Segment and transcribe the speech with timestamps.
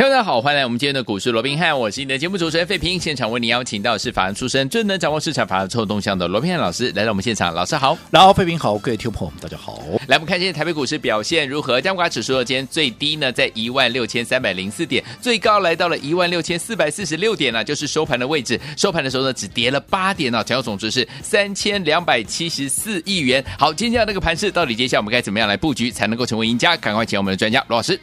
[0.00, 2.98] 大家好，欢迎来我们今天的股市罗宾汉，我是你的节目主持人费平。
[2.98, 9.78] 现场为你邀请到是法人出身、最能掌握市场法人臭动向的罗宾汉老师来到我们现场，老师好，然后费平好，各位听众朋友们大家好。
[10.08, 11.78] 来，我们看今天台北股市表现如何？
[11.82, 18.58] 加权指数今天最低呢在一万六千三百零四点，最高来到了一万六千四百四十六点呢、就是收盘的位置。
[18.78, 23.44] 收盘的时候呢，只跌了八点啊，成交总值是三千两百七十四亿元。
[23.58, 26.74] 好，今天这个盘势到底接下来我们该怎么样来布局才能够成为赢家？
[26.74, 28.00] 赶快请我们的专家罗老师。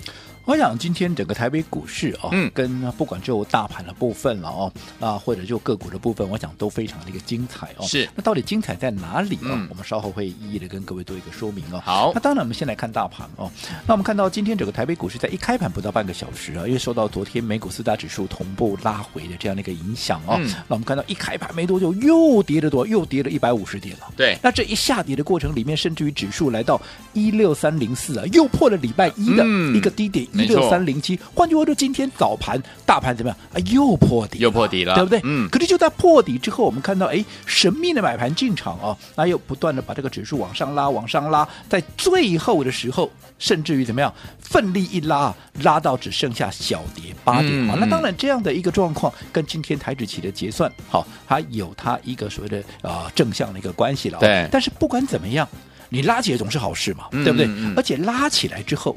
[0.48, 7.86] 我想今天整个台北股市啊、哦，嗯，跟不管就大盘的部分了哦，啊或者就个股的部分，我想都非常的一个精彩哦。
[7.86, 9.52] 是，那到底精彩在哪里哦？
[9.52, 11.82] 嗯、我们稍后会一一的跟各位做一个说明哦。
[11.84, 13.52] 好，那当然我们先来看大盘哦。
[13.86, 20.38] 那我们看到今天整个台北股市在一开盘不到半个小时啊，因为受到昨天美股四大指数同步拉回的这样的一个影响哦。
[20.40, 22.88] 嗯、那我们看到一开盘没多久又跌了多？
[22.88, 24.14] 又跌了一百五十点了。
[24.16, 29.44] 对，那这一下跌的过程里面，甚至于指数来到一六三零四啊，又破了礼拜一的
[29.76, 31.20] 一个低点一六三零七。
[31.34, 33.58] 换句话说，今天早盘大盘怎么样啊？
[33.72, 35.20] 又破底，又破底了，对不对？
[35.24, 35.50] 嗯。
[35.50, 47.74] 可是就在破底之后，我们看到，哎，神秘的买盘进场啊，那又不断的把这个指数往上拉，往上拉，在最后的时候，甚至于怎么样，奋力一拉，拉到只剩下小跌八点啊。
[47.76, 54.20] 嗯、那当然，这样的一个状况跟今天台指期的结算，好，它有它一个所谓的啊、呃、正向的一个关系了。
[54.20, 54.48] 对。
[54.52, 55.48] 但是不管怎么样，
[55.90, 57.48] 你拉起来总是好事嘛，嗯、对不对？
[57.48, 58.96] 嗯、而且拉起来之后。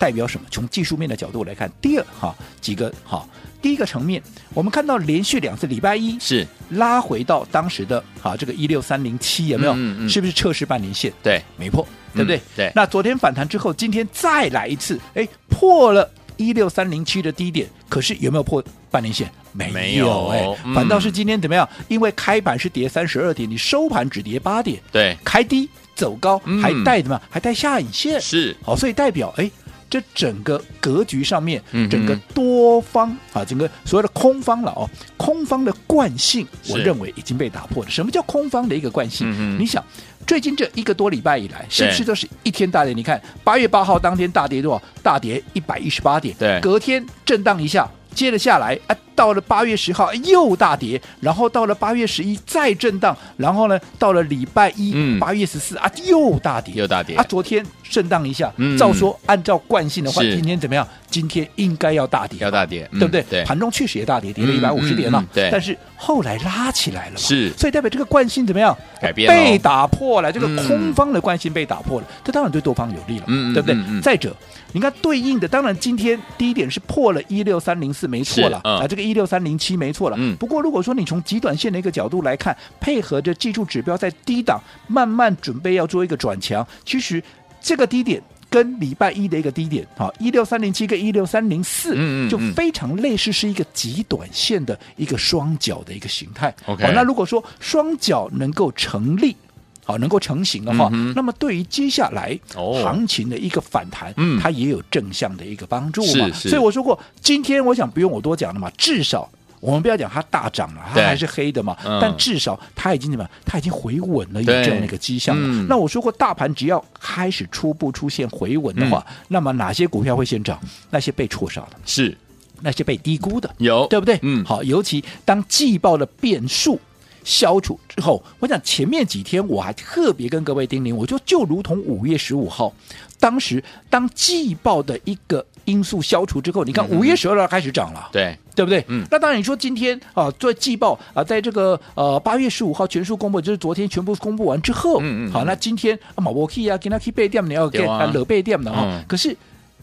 [0.00, 0.46] 代表什么？
[0.50, 3.28] 从技术面的角度来看，第二哈几个哈，
[3.60, 4.20] 第一个层面，
[4.54, 9.74] 我们看到连续两次礼拜一是拉回到当时的哈这个一六三零七有没有？
[9.74, 11.12] 嗯嗯、是不是测试半年线？
[11.22, 12.38] 对，没破，对不对？
[12.38, 12.72] 嗯、对。
[12.74, 19.30] 那昨天反弹之后，今天再来一次，哎，破了一六三零七的低点，可是有没有破半年线？
[19.52, 21.68] 没有，哎，嗯、反倒是今天怎么样？
[21.88, 27.20] 因为开盘是跌三十二点，你收盘只跌八点，对，开低走高，嗯、还带什么？
[27.28, 29.50] 还带下影线，是好，所以代表哎。
[29.90, 37.90] 这整个格局上面，嗯、整个多方啊，整个所谓的空方了哦，空方的惯性，我认为已经被打破了。
[37.90, 39.26] 什么叫空方的一个惯性？
[39.36, 39.84] 嗯、你想，
[40.24, 42.94] 最近这一个多礼拜以来，是不是都是一天大跌？
[42.94, 44.82] 你看，八月八号当天大跌多少？
[45.02, 46.36] 大跌一百一十八点。
[46.38, 48.96] 对，隔天震荡一下，接着下来啊。
[49.20, 57.16] 到了八月十号又大跌，然后到了八月十一再震荡，然后呢，到了礼拜一八月十四啊又大跌，又大跌。
[57.16, 57.24] 啊！
[57.28, 60.88] 昨天震荡一下，嗯、照说按照惯性的话，今天怎么样？
[61.10, 63.44] 今天应该要大跌，要大跌，对不对？
[63.44, 65.22] 盘中确实也大跌，跌了一百五十点了。
[65.34, 68.74] 对，但是后来拉起来了嘛，是，所以代表这个惯性怎么样？
[69.02, 73.76] 改变被打破了，这个空方的惯性被打破了，这、嗯、当然对多方有利了，嗯、对不对？
[74.00, 74.34] 再者，
[74.72, 79.90] 你看对应的，当然今天第一点是破了一六三零四，没错了、嗯、啊，这个一六三零七没。
[79.90, 87.20] 没错了，嗯，不过如果说你从极短线的一个角度来看，配合着技术指标在低档慢慢准备要做一个转强，其实
[87.60, 91.96] 这个低点跟礼拜一的一个低点，好，一六三零七跟一六三零四，
[92.28, 96.54] 就非常类似，是一个极短线的一个双脚的一个形态。
[96.66, 99.36] OK，好，那如果说双脚能够成立，
[99.84, 102.38] 好，能够成型的话，嗯、那么对于接下来
[102.82, 106.26] 行情的一个反弹，嗯、它也有正向的一个帮助嘛。
[106.28, 109.28] 是是，所以我说过，今天我想不用我多讲了嘛，至少。
[109.60, 111.76] 我们不要讲它大涨了，它还是黑的嘛。
[111.84, 113.28] 嗯、但至少它已经怎么？
[113.44, 115.42] 它已经回稳了，有这样的一个迹象了。
[115.46, 120.58] 嗯、那我说过，大盘只要开始初步出现回稳的话，嗯、那么哪些股票会先涨？
[120.88, 122.16] 那些被错杀的，是
[122.62, 124.18] 那些被低估的，有对不对？
[124.22, 126.80] 嗯，好，尤其当季报的变数
[127.24, 132.72] 消除之后，我想前面几天我还特别跟各位叮咛，我说就如同五月十五号，
[133.18, 135.44] 当时当季报的一个。
[135.66, 138.38] 因素消除之后，你看五月十二号开始涨了，嗯、对。
[138.56, 138.84] 对不对？
[138.88, 149.36] 嗯，那当然你说今天啊，做季报啊，在这个呃八月十五号全数公布，就是昨天全部公布完之后，嗯嗯，好，那今天啊，马博 K 啊，给他 K 背店，你要给啊惹背店的哈，嗯、可是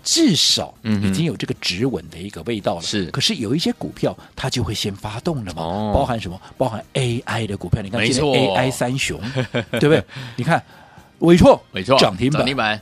[0.09, 3.11] 至少已经有这个止稳的一个味道了，是、嗯。
[3.11, 6.39] 可是有一些股票它就会先发动了嘛，哦、包含什么？
[6.57, 9.19] 包含 AI 的股票，你看今天 AI 三雄，
[9.71, 10.01] 对不对？
[10.37, 10.63] 你看
[11.19, 12.81] 纬创，纬创涨停板，涨停板。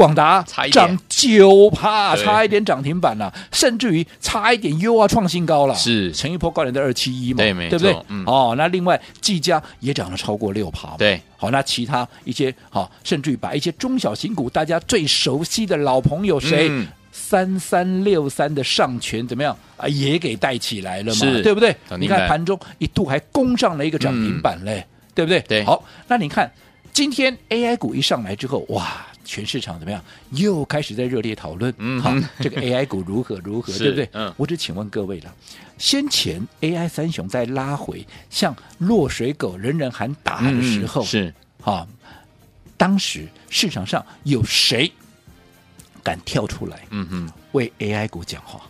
[0.00, 0.42] 广达
[0.72, 5.74] 涨九趴，差一点涨停板了，甚至于差一点又要创新高了。
[5.74, 7.94] 是前一波高点的二七一嘛，对，对不对？
[8.08, 10.96] 嗯、哦，那另外技嘉也涨了超过六趴。
[10.96, 16.70] 对，好，那其他一些好，甚至于把一些中小型股，大家最熟悉的老朋友谁，
[17.12, 21.76] 三三六三的上权怎么样啊，也给带起来了嘛，是对不对？
[21.98, 25.40] 你看盘中一度还攻上了一个涨停板嘞，嗯、对不对？
[25.42, 26.50] 对，好，那你看。
[26.92, 30.02] 今天 AI 股一上来之后，哇，全市场怎么样？
[30.32, 34.08] 又开始在热烈讨论，嗯，好，这个 AI 股如何如何， 对不对？
[34.12, 35.32] 嗯，我只请问各位了，
[35.78, 41.32] 先前 AI 三雄在拉回，像落水狗人人喊打的时候，是
[41.62, 41.86] 啊，
[42.76, 44.90] 当时市场上有谁
[46.02, 48.60] 敢跳出来，嗯嗯，为 AI 股讲话？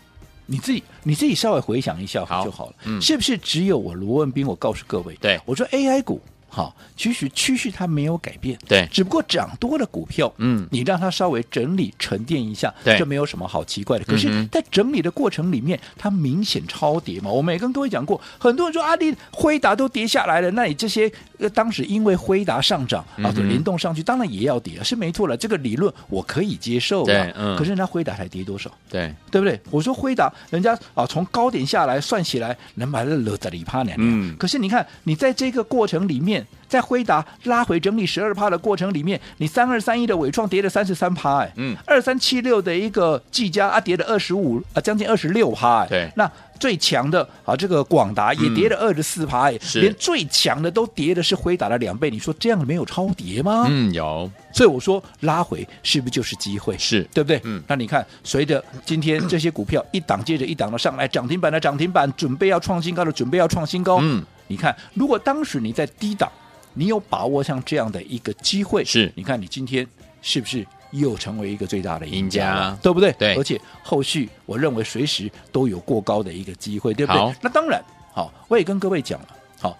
[0.45, 4.47] 你自己你自己稍微回想一下就好了，嗯，是不是只有我罗文斌？
[4.47, 6.21] 我告诉各位，对我说 AI 股。
[6.51, 14.05] 好，其实趋势它没有改变，对，只不过涨多了股票，嗯，你让它稍微整理沉淀一下，对，这没有什么好奇怪的。
[14.05, 17.31] 可是，在整理的过程里面，它明显超跌嘛。
[17.31, 25.37] 我们也跟各位讲过，很多人说阿里、啊、辉达都跌下来了，那你这些呃当时因为辉达上涨啊，就联动上去，当然也要跌，是没错了。
[25.37, 27.57] 这个理论我可以接受，对，嗯。
[27.57, 28.69] 可是人家辉达才跌多少？
[28.89, 29.61] 对，对不对？
[29.71, 34.37] 我说辉达，人家啊从高点下来算起来能买了六十里趴两嗯。
[34.37, 36.40] 可是你看，你在这个过程里面。
[36.69, 53.67] 在辉达拉回整理十二趴的过程里面，你三二三一的伟创跌了三十三趴，哎，嗯，二三七六的一个技嘉啊跌了二十五啊，将近二十六趴，哎，对，那最强的啊这个广达也跌了二十四趴，哎，是，连最强的都跌的是辉达的两倍，你说这样没有超跌吗？
[53.69, 56.79] 嗯，有，所以我说拉回是不是就是机会？
[56.79, 57.41] 是对不对？
[57.43, 66.31] 嗯，那你看，随着今天这些股票一档接着一档的上来，涨停板的涨停板，准备要创新高的准备要创新高，嗯，你看，如果当时你在低档。
[66.73, 68.85] 你有把握像这样的一个机会？
[68.85, 69.85] 是，你看你今天
[70.23, 72.79] 是不是又成为一个最大的赢家了？
[72.81, 73.11] 对不对？
[73.19, 73.35] 对。
[73.35, 77.35] 而且后续我认为随时都有过高的一个机会，对不对？
[77.43, 77.83] 那当然，
[78.13, 79.27] 好，我也跟各位讲了，
[79.61, 79.77] 好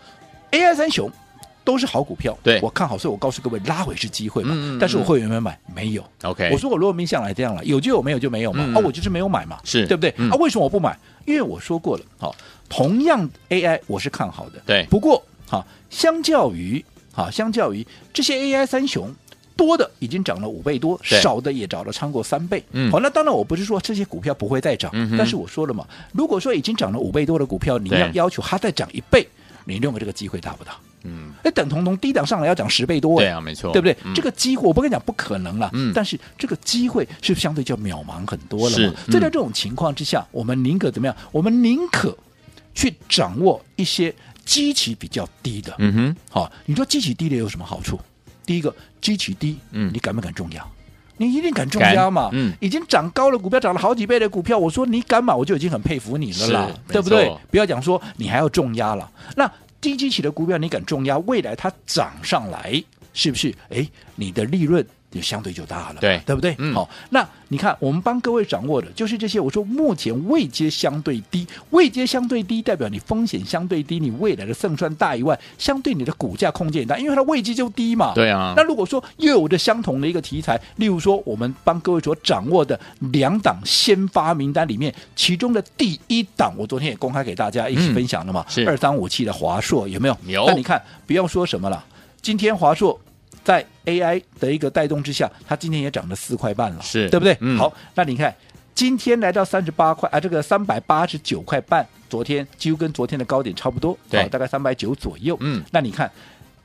[0.51, 1.09] ，AI 三雄
[1.63, 4.51] 都是好股票，对我看好，所以我告诉各位，拉回是机会嘛。
[4.53, 5.57] 嗯，但是我会员有没有买？
[5.73, 6.05] 没有。
[6.25, 6.51] OK。
[6.53, 8.65] 我说我罗文彬向来这样了，有就有，没有就没有嘛。
[8.75, 10.11] 啊，我就是没有买嘛，是对不对？
[10.29, 10.99] 啊，为什么我不买？
[11.25, 12.35] 因为我说过了，好，
[12.71, 14.87] 同样 AI 我是看好的，对。
[14.89, 16.83] 不过，哈，相较于
[17.13, 19.13] 哈，相较于这些 AI 三雄，
[19.57, 22.65] 多的已经涨了五倍多，少的也涨了超过三倍。
[22.71, 29.27] 嗯，好，那当然我不是说这些股票不会再涨，嗯、但是我说了嘛，如果说已经涨了五倍多的股票，你要要求它再涨一倍，
[29.65, 30.79] 你认为这个机会大不大？
[31.03, 33.97] 嗯，哎，等同从低档上来要涨十倍多，对啊，没错，对不对？
[34.05, 38.85] 嗯、这个机会我不跟你讲不可能了，嗯，但是这个机会是相对就渺茫很多了嘛？
[38.85, 41.17] 是，嗯、在这种情况之下，我们宁可怎么样？
[41.33, 42.15] 我们宁可
[42.75, 44.15] 去掌握一些。
[44.43, 48.01] 基期比较低的，嗯哼，好，你说基期低的有什么好处？
[48.45, 50.67] 第一个，基期低，嗯，你敢不敢重压？
[51.19, 57.33] 你一定敢重压嘛，嗯，已经涨高了，股票涨了好几倍的股票，我说你敢买，我就已经很佩服你了啦，对不对？
[57.49, 59.49] 不要讲说你还要重压了，那
[59.81, 62.83] 低基期的股票你敢重压，未来它涨上来，
[63.13, 63.55] 是不是？
[63.69, 63.87] 哎，
[64.17, 64.85] 你的利润。
[65.13, 66.55] 也相对就大了，对对不对？
[66.59, 69.41] 嗯、好，那你看，我们帮各位掌握的就是这些。
[69.41, 78.13] 我说目前位阶相对低，位阶相对低，代表你风险相对低，你未来的胜算大以外，相对你的股价空间也大，因为它位阶就低嘛。
[78.15, 78.55] 对啊。
[78.57, 82.79] 那如果说又有着相同的一个题材，例如说我们帮各位所掌握的
[83.13, 90.17] 两档先发名单里面，其中的第一档，我昨天也公开给大家一起分享了嘛，是二三五七的华硕有没有？
[90.27, 90.45] 有。
[90.47, 91.85] 那你看，不要说什么了，
[92.23, 93.01] 今天华硕。
[93.51, 97.37] 在 AI 的一个带动之下，它今天也涨了四块半了，是对不对？
[97.41, 98.33] 嗯、好，那你看
[98.77, 105.37] 今天来到三十八块啊，这个三百八十九块半，昨天几乎跟昨天的高点差不多，对，大概三百九左右。
[105.41, 106.09] 嗯，那你看，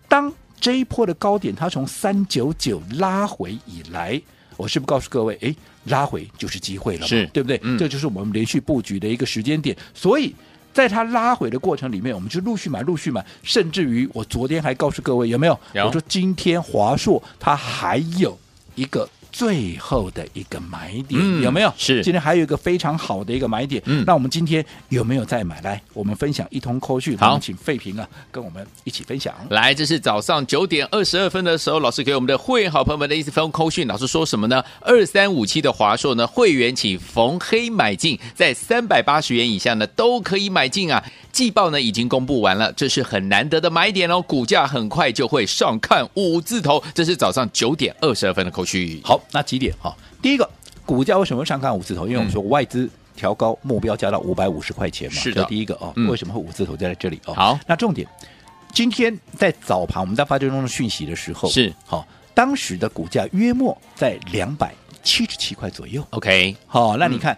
[0.07, 0.31] 当
[0.61, 4.21] 这一波的高点它从三九九拉回以来，
[4.55, 5.55] 我是不是告诉各位，哎，
[5.85, 7.59] 拉回就是机会了嘛，是对不对？
[7.63, 10.35] 嗯、这就是我们连续布局的一个时间点，所以。
[10.75, 15.57] 在它拉回的过程里面，我们就陆续买，陆续买，甚至于我昨天还告诉各位有没有？
[15.73, 15.85] 有。
[15.85, 18.37] 我说今天华硕它还有
[18.75, 19.07] 一个。
[19.37, 21.73] 最后的一个买点、嗯、有没有？
[21.75, 23.83] 是今天还有一个非常好的一个买点。
[23.85, 25.59] 嗯，那我们今天有没有再买？
[25.59, 27.17] 来，我们分享一通扣讯。
[27.17, 29.35] 好，请费平啊跟我们一起分享。
[29.49, 33.85] 来，这是早上九点二十二分的时候，老师给我们的会员好朋友们的一封扣讯。
[33.85, 34.63] 老师说什么呢？
[34.79, 41.03] 二三五七的华硕呢，会员请逢黑买进，在三百八十元以下呢都可以买进啊。
[41.33, 46.81] 季报呢已经公布完了，这是很难得的买点哦，股价很快就会上看五字头。
[46.93, 49.01] 这是早上九点二十二分的扣讯。
[49.03, 49.19] 好。
[49.31, 49.95] 那几点哈？
[50.21, 50.49] 第一个，
[50.85, 52.05] 股价为什么会上看五字头？
[52.07, 55.19] 因为我们说外资调高目标加到五百五十块钱嘛。
[55.19, 55.43] 是的。
[55.45, 57.33] 第一个啊，为什么会五字头在这里哦？
[57.33, 58.07] 好，那重点，
[58.73, 66.05] 今天在早盘我们在发这种讯息的时候，是好，当时的股价约莫在两百七十七块左右。
[66.11, 67.37] OK，好，那你看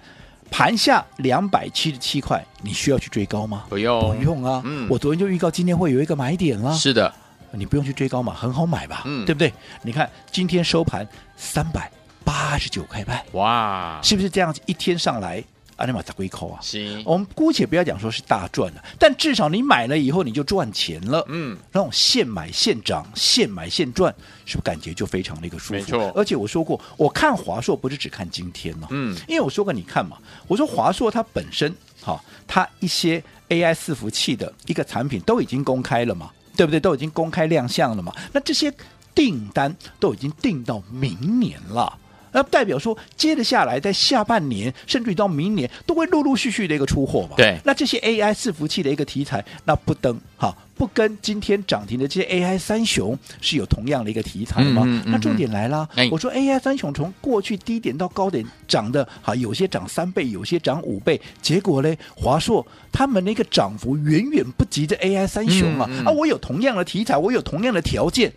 [0.49, 3.65] 盘下两百七十七块，你需要去追高吗？
[3.69, 4.61] 不用，不用啊。
[4.65, 6.73] 嗯，我昨天就预告今天会有一个买点啊。
[6.73, 7.13] 是的。
[7.57, 9.51] 你不用去追高嘛，很好买吧，嗯，对不对？
[9.81, 11.91] 你看今天收盘三百
[12.23, 15.43] 八十九块半，哇，是不是这样子一天上来
[15.77, 16.59] 阿尼玛砸龟口啊！
[16.61, 21.23] 行，我们姑且不要讲说是大赚了，但至少你买了以后你就赚钱了。
[21.27, 24.11] 嗯，那种现买现涨、现买现赚，
[24.45, 25.73] 是不是感觉就非常的一个舒服？
[25.73, 26.11] 没错。
[26.15, 28.87] 而且我说过，我看华硕不是只看今天哦。
[28.89, 31.71] 嗯，因为我说过，你看嘛，我说华硕它本身
[32.01, 36.79] 哈，它一些 AI 伺服器的一个产品都已经公开了嘛，对不对？
[36.79, 38.11] 都已经公开亮相了嘛。
[38.33, 38.73] 那这些
[39.13, 41.97] 订单都已经订到明年了。
[42.37, 47.35] 那代表说，接着下来，在下半年，甚至于到明年，都会陆陆续续的一个出货嘛。
[47.35, 47.57] 对。
[47.65, 54.83] 那这些 AI 伺服器的一个题材，那不登哈，不跟今天涨停的这些 AI 三雄是有同样的一个题材吗？
[54.85, 65.89] 嗯嗯嗯、那重点来了，哎、我说 AI 三雄从过去低点到高点涨的，哈，有些涨三倍，有些涨五倍，结果呢，华硕他们那个涨幅远远不及这 AI 三雄啊！
[66.05, 68.31] 啊，我有同样的题材，我有同样的条件，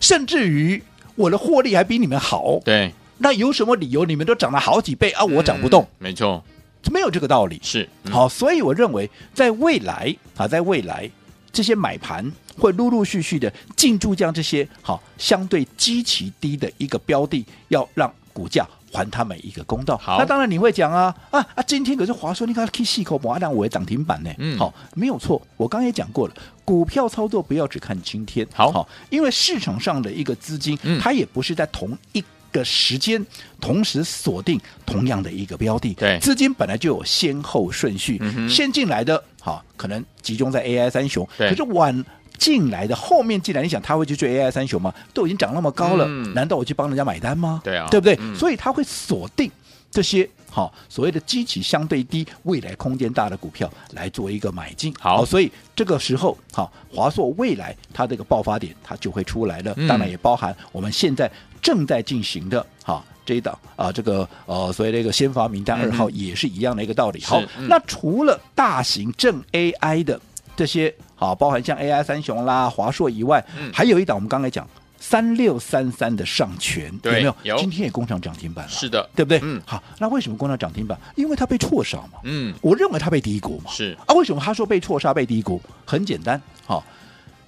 [0.00, 0.82] 甚至于
[1.14, 2.58] 我的获利还比你们好。
[2.64, 2.92] 对。
[3.18, 4.04] 那有什么理由？
[4.04, 5.82] 你们都涨了好几倍啊，我涨不动？
[5.82, 6.44] 嗯、没错，
[6.92, 7.58] 没有这个道理。
[7.62, 11.10] 是、嗯、好，所以我认为，在未来啊，在未来
[11.50, 19.96] 这些买盘会陆陆续续的进驻，将这些好相对极其低的一个标的，要让股价还他们一个公道。
[19.96, 21.62] 好，那当然你会讲啊啊啊！
[21.62, 24.30] 今天可是华硕，你看 K 细口摩阿我也涨停板呢。
[24.38, 25.40] 嗯，好，没有错。
[25.56, 28.46] 我刚刚也讲过了，股票操作不要只看今天。
[28.52, 32.22] 好，好，因为市场上的一个资金，嗯、它也不是在同一。
[32.56, 33.24] 的时间
[33.60, 42.04] 同时锁定同样的一个标的，对，资金本来就有先后顺序，嗯、先进来的好可能集中在 AI 三雄，可是晚
[42.38, 44.92] 进来的后面进来，你想他会去追 AI 三雄吗？
[45.14, 47.60] 都已经涨那么高了，嗯、难道我去帮人家买单吗？
[47.62, 48.16] 对啊，对不对？
[48.20, 49.50] 嗯、所以他会锁定
[49.90, 54.94] 这些好所谓的基期相对低、未来空间大的股票来做一个买进。
[54.98, 61.30] 好，所以这个时候好，华硕未来它这个爆发点它就会出来了，嗯、当然也包含我们现在。
[61.66, 67.18] 正在进行的哈这一档啊，这个呃，所谓的一个先发名单二号也是一样的一个道理。
[67.18, 70.20] 嗯、好，嗯、那除了大型正 AI 的
[70.54, 74.64] 这些好，包含像 AI 三雄啦、华硕以外，嗯、还有一档我们刚才讲
[75.00, 77.36] 三六三三的上权，有没有？
[77.42, 79.40] 有今天也攻上涨停板了，是的，对不对？
[79.42, 80.96] 嗯，好，那为什么攻上涨停板？
[81.16, 82.20] 因为它被错杀嘛。
[82.22, 83.72] 嗯，我认为它被低估嘛。
[83.72, 85.60] 是啊，为什么他说被错杀、被低估？
[85.84, 86.84] 很简单，好。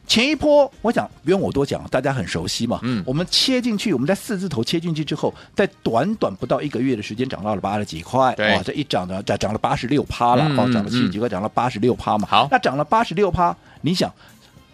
[0.08, 2.80] 前一波，我想不用我多讲，大家很熟悉嘛。
[2.82, 8.34] 嗯，我们切进去，我们在四字头切进去之后，在短短不到一个月的时间，涨到了八十几块。
[8.34, 12.26] 对，哇，这一涨呢，涨涨了八十六趴了，哦、嗯，涨了七十几块，涨了八十六趴嘛。
[12.26, 14.10] 好，那涨了八十六趴，你想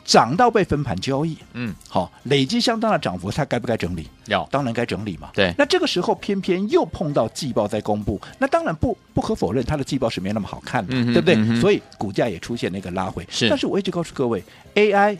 [0.05, 4.09] 涨到被分盘交易，嗯，好，累积相当的涨幅，它该不该整理？
[4.27, 5.31] 要，当然该整理嘛。
[5.33, 11.35] 对，那这个时候偏偏又碰到季报在公布，那当然不不可否认，它的季报是没那么好看的，嗯、对不对？
[11.37, 13.27] 嗯、所以股价也出现了一个拉回。
[13.31, 14.43] 是，但是我一直告诉各位
[14.75, 15.17] ，AI。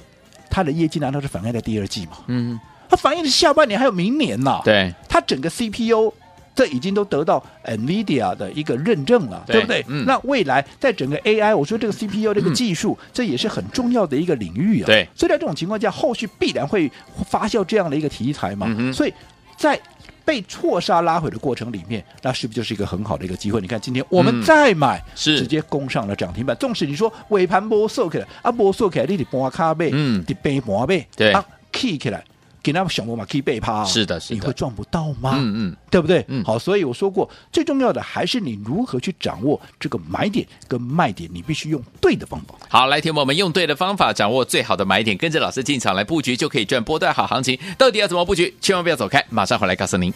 [0.51, 2.13] 它的业绩难道是反映在第二季吗？
[2.29, 4.61] 嗯，它反映的是下半年还有明年呢。
[4.65, 6.15] 对，它整个 CPU
[6.55, 9.85] 这已经都得到 NVIDIA 的一个认证了，对，对不对？
[9.89, 14.87] 嗯，那未来在整个 AI，我说这个 CPU 这个技术，嗯、这也是很重要的一个领域啊。
[14.87, 16.91] 对，所以在这种情况下，后续必然会
[17.27, 18.67] 发酵这样的一个题材嘛。
[18.79, 19.13] 嗯，所以
[19.57, 19.81] 在。
[20.27, 23.61] 被错杀拉回的过程里面，那是不是就是一个很好的一个机会？
[23.61, 26.57] 你看今天我们再买，嗯、是直接攻上了涨停板。
[26.57, 32.25] 纵使你说尾盘波收起来，啊波收起来，你得半卡背，嗯，得背半背，对，啊，key 起来。
[32.65, 35.35] 给他们小摩马可以被趴，是的，是的，你会赚不到吗？
[35.37, 36.25] 嗯嗯，对不对？
[36.29, 42.55] 嗯，好，所以我说过，最重要的还是你如何去掌握这个买点跟卖点，你必须用对的方法。
[42.71, 47.59] 好，来，听我们用对的方法，掌握最好的买点，跟着老师进场来布局，就可以赚波段好行情。
[47.77, 48.55] 到底要怎么布局？
[48.63, 50.11] 千万不要走开，马上回来告诉您。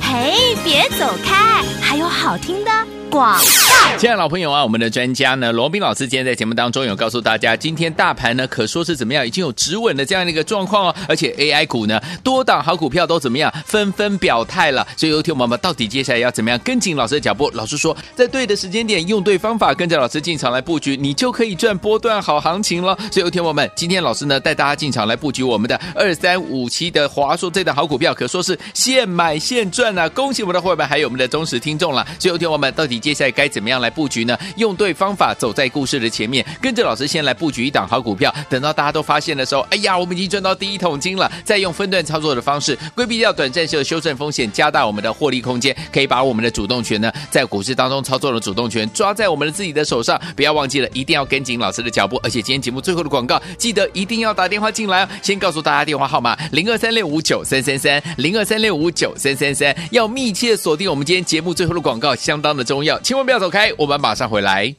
[0.00, 2.70] 嘿，别走开，还有好听的。
[3.10, 14.86] 广告，亲爱的老朋友啊，我们的专家呢，罗宾老师今天在节目当中有告诉大家，今天大盘呢可说是怎么样，已经有止稳的这样的一个状况哦，而且 AI 股呢多档好股票都怎么样，纷纷表态了。
[14.96, 17.50] 所以有听我们到底接下来要怎么样跟紧老师的脚步？
[17.54, 22.96] 老师说，在对的时间点，用对方法，跟着老师进场来布局，你就可以赚波段好行情了。
[23.10, 30.08] 所以有听我们，今天老师呢带大家进场来布局我们的二三五七的华硕这档好股票，可说是现买现赚啊！
[30.10, 32.06] 恭喜我们的伙伴，还有我们的忠实听众了。
[32.18, 32.97] 所以有听我们到底。
[32.98, 34.36] 接下来该怎么样来布局呢？
[34.56, 38.34] 用对方法，走在故事的前面，跟着老师先来布局一档好股票。
[38.48, 41.30] 等到大家都发现的时候，哎呀，我们已经赚到第一桶金了。
[41.44, 50.20] 再用分段操作的方式，规避掉短暂时的修正风险，加大我们的获利空间，可以把我们的主动权呢，在股市当中操作的主动权抓在我们的自己的手上。
[50.36, 52.18] 不要忘记了，一定要跟紧老师的脚步。
[52.22, 55.08] 而且今天节目最后的广告，记得一定要打电话进来哦。
[55.22, 59.74] 先告诉大家电话号码：零二三六五九三三三，零二三六五九三三三。
[59.90, 62.87] 要密切锁定我们今天节目最后的广告，相当的重要。
[63.02, 64.72] 千万不要走开，我们马上回来。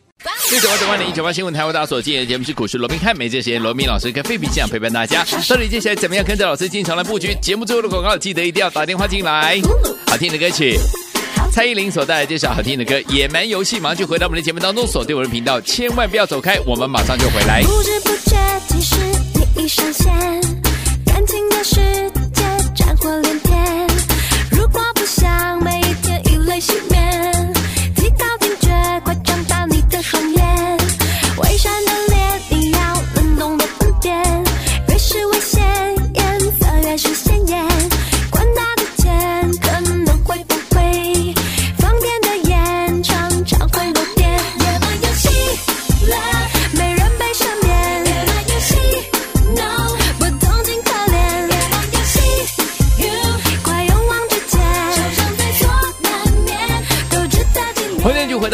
[0.51, 5.24] 六九八九八零一九八新闻台，为大家所见的节目是股市罗宾汉，每节时间罗宾老师跟费比这样陪伴大家。
[5.48, 7.36] 到底接下来怎么样跟着老师进场来布局？
[7.42, 9.62] 节目最后的广告，记得一定要打电话进来。
[10.08, 10.78] 好听的歌曲。
[11.51, 17.63] 蔡依林所带来这首好听的歌《野蛮游戏》，马上就回到我们的节目当中，锁定我的频道，千万不要走开，我们马上就回来。
[17.63, 18.38] 不知不觉，
[18.68, 18.96] 其实
[19.34, 20.13] 你已上线，
[21.06, 21.75] 感情的世
[22.34, 22.44] 界
[22.75, 23.88] 战火连天。
[24.51, 27.38] 如果不想每一天以泪洗面，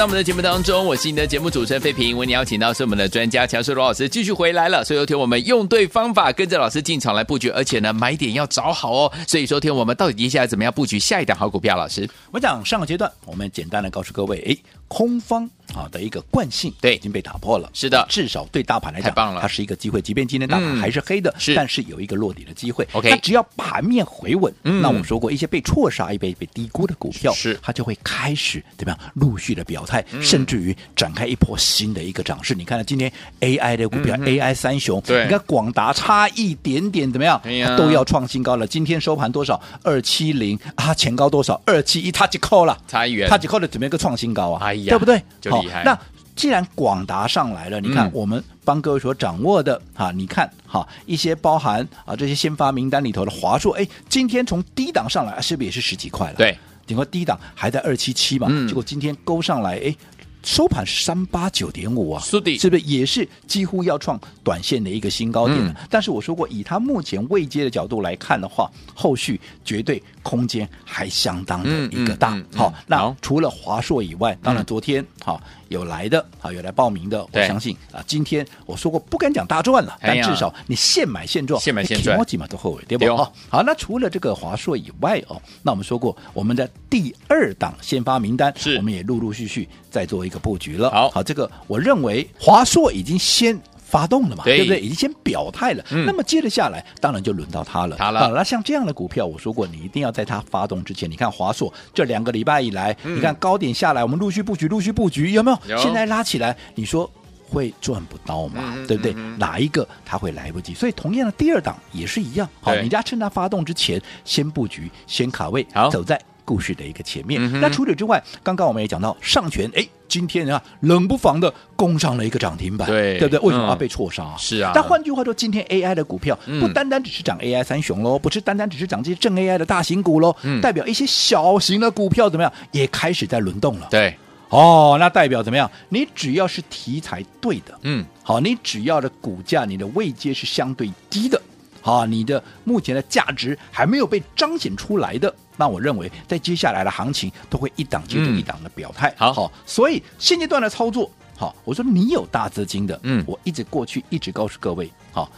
[0.06, 4.86] 我们的节目当中，我是你的节目主持人费平，为你邀请到是我们的专家强叔罗老师继续回来了。
[4.86, 9.12] 所以昨天我们用对方法，跟着老师进场来布局，而且呢买点要找好哦。
[9.28, 11.76] 所以昨天我们到底接下来怎么样布局下一档好股票？
[11.76, 14.56] 老师，我讲上个阶段，我们简单的告诉各位，哎，
[14.88, 17.70] 空方啊的一个惯性对已经被打破了。
[17.74, 20.02] 是的至少对大盘来讲，太棒了它是一个机会。
[20.02, 22.88] 即便今天大盘嗯还是黑的，是但是有一个落底的机会。
[22.94, 32.54] OK 它只要盘面回稳，嗯那我们说过一些被错杀、一被被低估的股票，是它就会开始怎么样陆续的表态，嗯甚至于展开一波新的一个涨势。
[32.54, 33.12] 你看到今天
[33.42, 38.68] AI 的股票、AI 三雄，对你看广达差一点点怎么样，哎都要创新高了。
[38.68, 39.60] 今天收盘多少？
[39.84, 41.60] 二七零啊，前高多少？
[41.66, 42.78] 二七一，它就扣了。
[42.88, 45.22] 差一元，它就扣了准备一个创新高啊，哎呀对不对？
[45.42, 46.00] 就厉害好那
[46.36, 56.36] 既然广达上来了，你看嗯我们帮各位所掌握的哈、你看哈一些包含啊这些先发名单里头的华硕，哎，今天从低档上来，是不是也是十几块了？
[56.36, 59.96] 对，顶多低档还在二七七嘛，嗯结果今天勾上来，哎。
[60.46, 65.72] 收盘是三八九点五啊，是的是不是也是几乎要创短线的一个新高点了？
[65.72, 72.36] 嗯但是我说过，以它目前未接的角度来看的话，后续绝对空间还相当的一个大。
[72.36, 83.16] 嗯嗯嗯好，那除了华硕以外，当然昨天好、有来的，啊有来报名的，我相信啊，今天我说过不敢讲大赚了，但至少你现买现赚，现买现赚几码都后悔，对不？
[83.16, 90.90] 好，好，那除了这个华硕以外哦，那我们说过我们的第二档先发名单，是我们也陆陆续续在做一个布局了。
[90.92, 93.60] 好好，这个我认为华硕已经先。
[93.88, 94.80] 发动了嘛，对不对？
[94.80, 95.84] 已经先表态了。
[95.92, 97.96] 嗯那么接着下来，当然就轮到它了。
[97.98, 105.76] 好了像这样的股票，我说过，你一定要在它发动之前，你看华硕这两个礼拜以来，嗯你看高点下来，我们陆续布局，陆续布局，有没有？
[105.76, 107.10] 有现在拉起来，你说
[107.48, 108.74] 会赚不到嘛？
[108.76, 109.14] 嗯对不对？
[109.38, 110.74] 哪一个它会来不及？
[110.74, 112.50] 所以同样的第二档也是一样。
[112.62, 116.20] 好，你家趁它发动之前，先布局，先卡位，好走在。
[116.46, 123.40] 故事的一个前面，嗯那除此之外，刚刚我们也讲到上权，哎，今天啊冷不防的攻上了一个涨停板，对对不对？
[123.40, 124.34] 为什么嗯要被错杀？
[124.38, 133.88] 是啊但换句话说，今天 AI 的股票嗯不单单只是涨 AI 三雄喽，不是单单只是涨这些正 AI 的大型股喽，嗯代表一些小型的股票怎么样，也开始在轮动了。
[133.90, 134.16] 对，
[134.50, 135.70] 哦，那代表怎么样？
[135.90, 141.42] 你只要是题材对的，嗯，好，你只要的股价，你的位阶是相对低的，
[141.82, 149.14] 好，你的目前的价值还没有被彰显出来的，那我认为在接下来的行情都会一档接着一档的表态。
[149.18, 149.34] 好。
[149.34, 153.24] 好，所以现阶段的操作，好，我说你有大资金的，嗯。
[153.28, 155.32] 我一直过去一直告诉各位，好。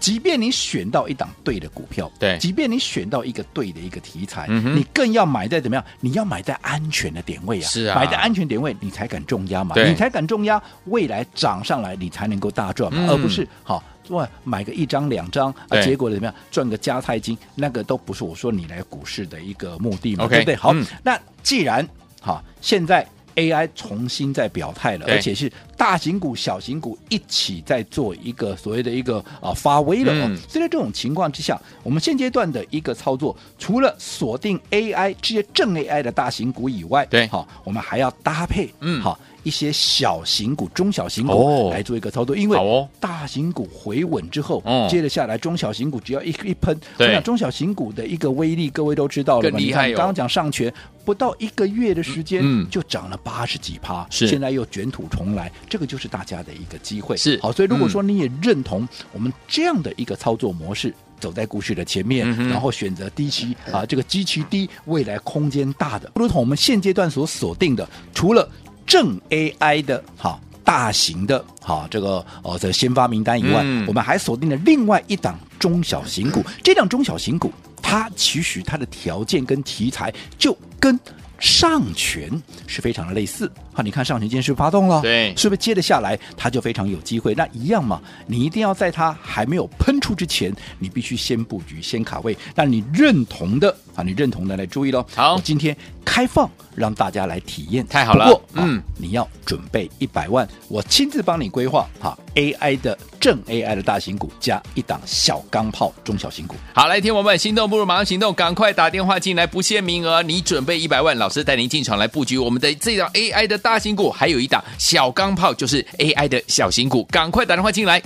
[0.00, 2.38] 即便你选到一档对的股票，对。
[2.38, 5.84] 即便你选到一个对的一个题材，嗯你更要买在怎么样？
[5.98, 7.96] 你要买在安全的点位啊，是啊。
[7.96, 13.10] 买在安全点位，你才敢重压嘛，你才敢重压，未来涨上来你才能够大赚嘛，嗯。
[13.10, 20.56] 而不是好哇买个一张两张啊，结果怎么样赚个加菜金，那个都不是我说你来股市的一个目的嘛对不对？
[20.56, 21.86] 好，嗯那既然
[22.20, 23.06] 好现在。
[23.38, 30.26] AI 重新在表态了，而且是大型股、小型股一起在做一个所谓的一个啊发威了、哦。
[30.26, 41.34] 嗯所以在这种情况之下，我们现阶段的一个操作，除了锁定 AI 这些正 AI 的大型股以外，对好，我们还要搭配嗯好一些小型股、中小型哦。
[41.36, 44.88] 股来做一个操作，因为大型股回稳之后，嗯。
[44.88, 47.08] 接着下来中小型股只要一一喷，对。
[47.08, 49.58] 我想中小型股的一个威力，各位都知道了嘛？
[49.58, 50.72] 更厉害哦你看刚刚讲上权
[51.04, 54.26] 不到一个月的时间，嗯就涨了八十几趴，是。
[54.26, 57.16] 现在又卷土重来，这个就是大家的一个机会。
[57.16, 57.38] 是。
[57.40, 60.94] 好，所以如果说你也认同我们这样的一个操作模式。
[61.20, 68.48] 走在股市的前面，嗯然后选择低期啊，这个基期低、未来空间大的，如同我们现阶段所锁定的，除了
[68.88, 76.42] 正 AI 的哈大型的哈这个呃的先发名单以外，嗯我们还锁定了另外一档中小型股。
[76.64, 80.98] 这档中小型股，它其实它的条件跟题材就跟
[81.38, 82.30] 上权
[82.66, 83.50] 是非常的类似。
[83.72, 85.00] 好，你看上权今天是发动了？
[85.02, 87.34] 对，是不是接着下来它就非常有机会？
[87.34, 92.36] 那一样嘛，你一定要在它还没有喷出之前，你必须先布局、先卡位。
[92.54, 95.06] 那你认同的啊，你认同的来注意喽。
[95.14, 98.24] 好，今天开放让大家来体验，太好了。
[98.24, 106.56] 不过嗯，你要准备一百万，我亲自帮你规划哈，AI 的正 AI 的大型股加一档小钢炮中小型股。
[106.74, 118.00] 好，来听我们心动不如马上行动，赶快打电话进来，不限名额，你准备一百万，老老师带您进场来布局我们的这档 AI 的大型股，还有一档小钢炮，就是 AI 的小型股，赶快打电话进来。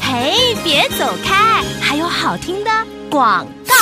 [0.00, 1.62] 嘿，别走开，
[1.94, 2.70] 还有好听的
[3.08, 3.74] 广告。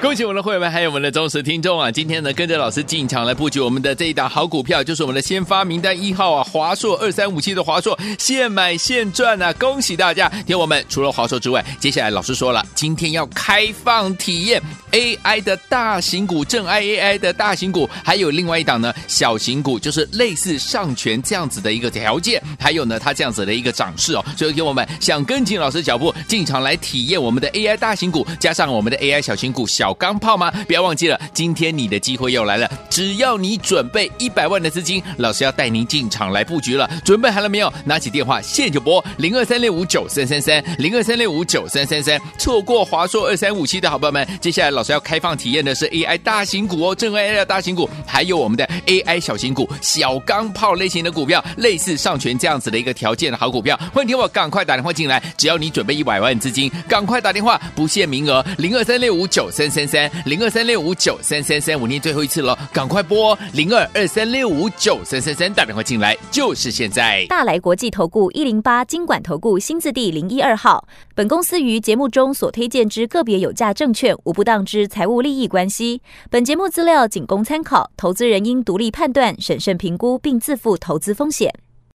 [0.00, 1.90] 恭喜我们的会员们，还有我们的忠实听众啊！
[1.90, 9.52] 今天呢，跟着老师进场来布局我们的这一档好股票，就是我们的先发名单一号啊，华硕二三五七的华硕，现买现赚啊！
[9.54, 10.28] 恭喜大家！
[10.46, 24.24] 听我们，除了华硕之外，接下来老师说了，今天要开放体验 AI 的大型股，正 AI 的大型股，还有另外一档呢，小型股，就是类似上权这样子的一个条件，还有呢，它这样子的一个涨势哦。
[24.36, 29.66] 所以，听我们想跟紧老师脚步进场来体验我们的 AI 大型股，加上我们的 AI 小型股。
[29.66, 30.50] 小钢炮吗？
[30.66, 32.70] 不要忘记了，今天你的机会又来了。
[32.90, 36.88] 只要你准备一百万的资金，老师要带您进场来布局了。
[37.04, 37.72] 准备好了没有？
[37.84, 42.20] 拿起电话现在就拨零二三六五九三三三零二三六五九三三三。
[42.38, 53.78] 错过华硕二三五七的好朋友们，接下来老师要开放体验的是 AI 大型股哦，正 AI 的大型股，还有我们的 AI 小型股、小钢炮类型的股票，类似上权这样子的一个条件的好股票。
[53.92, 59.66] 欢迎听我赶快打电话进来，只要你准备一百万资金，赶快打电话，不限名额，零二三六五九三。
[59.76, 67.26] 三三零二三六五九三三三，我念最后一次了，赶快拨零二二三六五九三三三，打电话进来就是现在。
[67.28, 81.65] 大来国际投顾一零八金管投顾新字第零一二号，本公司于节目中所推荐之个别有价证券无不当之财务利益关系，本节目资料仅供参考，投资人应独立判断、审慎评估并自负投资风险。